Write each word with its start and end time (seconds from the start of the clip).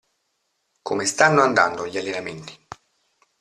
Come 0.81 1.05
stanno 1.05 1.43
andando 1.43 1.85
gli 1.85 1.95
allenamenti? 1.95 2.59